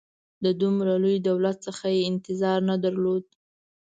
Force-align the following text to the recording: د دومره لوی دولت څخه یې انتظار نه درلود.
د 0.43 0.45
دومره 0.61 0.93
لوی 1.03 1.17
دولت 1.29 1.57
څخه 1.67 1.85
یې 1.95 2.01
انتظار 2.11 2.59
نه 2.69 2.75
درلود. 2.85 3.25